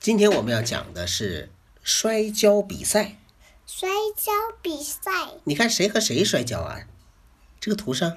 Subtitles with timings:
[0.00, 1.50] 今天我们要讲的是
[1.82, 3.18] 摔跤比赛。
[3.66, 5.10] 摔跤比赛，
[5.44, 6.86] 你看谁和谁摔跤啊？
[7.60, 8.16] 这个图上，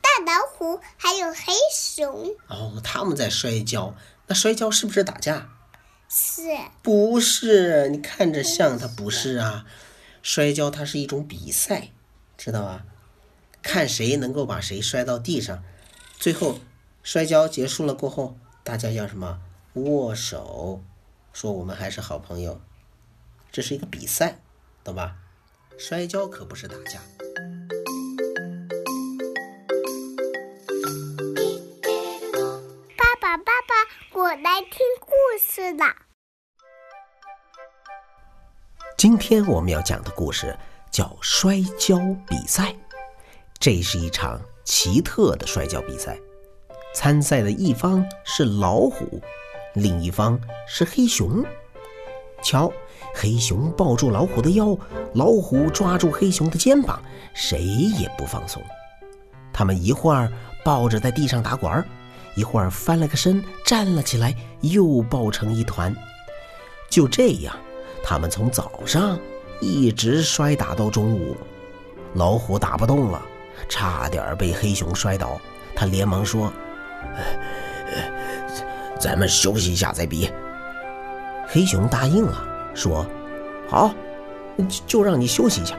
[0.00, 2.34] 大老虎还有黑熊。
[2.48, 3.94] 哦，他们在摔跤。
[4.26, 5.50] 那摔跤是不是打架？
[6.08, 6.42] 是。
[6.82, 7.88] 不是？
[7.90, 9.64] 你看着像，它不是啊。
[10.20, 11.92] 摔跤它是一种比赛，
[12.36, 12.82] 知道吧？
[13.62, 15.62] 看谁能够把谁摔到地上，
[16.18, 16.58] 最后
[17.04, 19.40] 摔跤结束了过后，大家要什么？
[19.74, 20.82] 握手，
[21.32, 22.60] 说我们还是好朋友。
[23.50, 24.38] 这是一个比赛，
[24.84, 25.16] 懂吧？
[25.78, 27.00] 摔跤可不是打架。
[32.98, 35.84] 爸爸，爸爸，我来听故事了。
[38.98, 40.54] 今天我们要讲的故事
[40.90, 42.76] 叫摔跤比赛。
[43.58, 46.18] 这是一场奇特的摔跤比赛，
[46.94, 49.22] 参赛的一方是老虎，
[49.74, 51.44] 另一方是黑熊。
[52.42, 52.72] 瞧，
[53.14, 54.76] 黑熊抱住老虎的腰，
[55.14, 57.00] 老虎抓住黑熊的肩膀，
[57.34, 58.62] 谁也不放松。
[59.52, 60.30] 他们一会儿
[60.64, 61.84] 抱着在地上打滚，
[62.34, 65.94] 一会儿翻了个身站了起来，又抱成一团。
[66.90, 67.54] 就这样，
[68.02, 69.18] 他们从早上
[69.60, 71.36] 一直摔打到中午，
[72.14, 73.22] 老虎打不动了。
[73.68, 75.40] 差点被黑熊摔倒，
[75.76, 76.52] 他连忙说
[79.02, 80.30] ：“咱们休息一下再比。”
[81.50, 83.04] 黑熊答应了，说
[83.68, 83.92] ：“好，
[84.86, 85.76] 就让你休息一下。”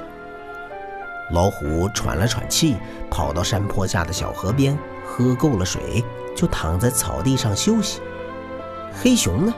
[1.32, 2.76] 老虎喘了喘气，
[3.10, 6.04] 跑到山坡下的小河边，喝够了水，
[6.36, 8.02] 就躺在草地上休息。
[9.02, 9.54] 黑熊呢，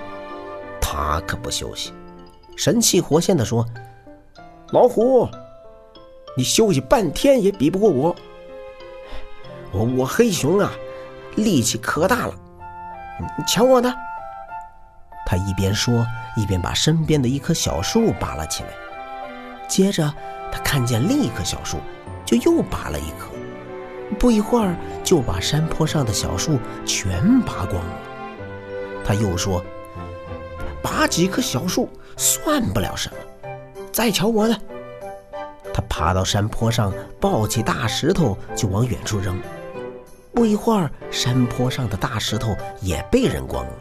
[0.79, 1.91] 他可不休息，
[2.55, 3.65] 神气活现地说
[4.71, 5.27] ：“老虎。”
[6.37, 8.15] 你休息半天也比不过我，
[9.71, 10.71] 我我黑熊啊，
[11.35, 12.35] 力气可大了，
[13.47, 13.93] 瞧我的！
[15.25, 18.69] 他一边说，一边把身边的一棵小树拔了起来。
[19.67, 20.13] 接着，
[20.51, 21.79] 他看见另一棵小树，
[22.25, 23.29] 就又拔了一棵。
[24.19, 27.97] 不一会儿，就把山坡上的小树全拔光了。
[29.03, 29.63] 他又说
[30.83, 33.49] ：“拔几棵小树算不了什么，
[33.91, 34.55] 再瞧我的！”
[35.73, 39.39] 他爬到山坡上，抱起大石头就往远处扔。
[40.35, 43.71] 不一会儿，山坡上的大石头也被扔光了。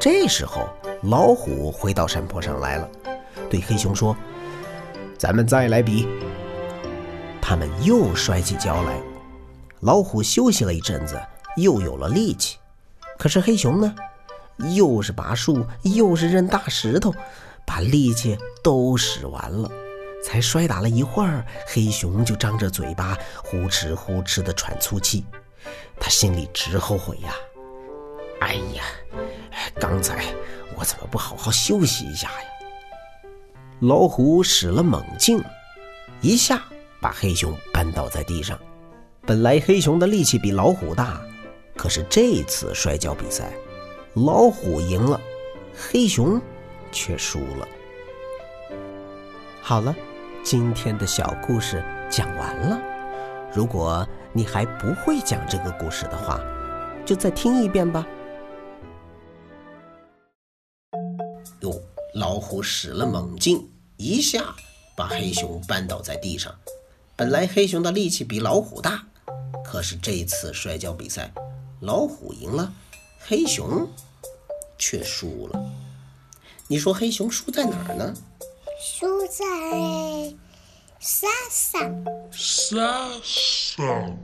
[0.00, 0.66] 这时候，
[1.02, 2.88] 老虎回到山坡上来了，
[3.50, 4.16] 对黑熊说
[5.18, 6.08] ：“咱们再来比。”
[7.42, 8.98] 他们又摔起跤来。
[9.80, 11.20] 老虎休息了一阵子，
[11.58, 12.56] 又有了力气。
[13.18, 13.94] 可是黑熊呢，
[14.74, 17.14] 又是拔树，又是扔大石头，
[17.66, 19.70] 把力气都使完了。
[20.24, 25.22] 才摔打了一会儿，黑熊就张着嘴巴，呼哧呼哧的喘粗气。
[26.00, 27.34] 他心里直后悔呀！
[28.40, 28.84] 哎呀，
[29.78, 30.24] 刚才
[30.76, 32.48] 我怎么不好好休息一下呀？
[33.80, 35.42] 老虎使了猛劲，
[36.22, 36.62] 一下
[37.00, 38.58] 把黑熊扳倒在地上。
[39.26, 41.20] 本来黑熊的力气比老虎大，
[41.76, 43.52] 可是这次摔跤比赛，
[44.14, 45.20] 老虎赢了，
[45.76, 46.40] 黑熊
[46.90, 47.68] 却输了。
[49.60, 49.94] 好了。
[50.44, 52.78] 今天的小故事讲完了。
[53.50, 56.38] 如果你还不会讲这个故事的话，
[57.06, 58.06] 就再听一遍吧。
[61.60, 61.80] 哟，
[62.12, 63.66] 老虎使了猛劲，
[63.96, 64.54] 一下
[64.94, 66.54] 把黑熊扳倒在地上。
[67.16, 69.02] 本来黑熊的力气比老虎大，
[69.64, 71.32] 可是这次摔跤比赛，
[71.80, 72.70] 老虎赢了，
[73.18, 73.88] 黑熊
[74.76, 75.64] 却输了。
[76.68, 78.12] 你说黑熊输在哪儿呢？
[78.78, 79.44] 输在
[80.98, 84.18] 沙上，沙上，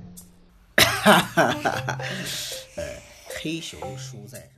[0.76, 1.98] 哈哈哈哈哈！
[2.76, 2.84] 呃，
[3.28, 4.48] 黑熊输在。